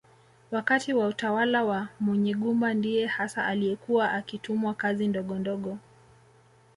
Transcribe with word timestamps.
Wakati 0.51 0.93
wa 0.93 1.07
utawala 1.07 1.63
wa 1.63 1.87
Munyigumba 1.99 2.73
ndiye 2.73 3.05
hasa 3.07 3.45
aliyekuwa 3.45 4.11
akitumwa 4.11 4.73
kazi 4.73 5.07
ndogondogo 5.07 5.77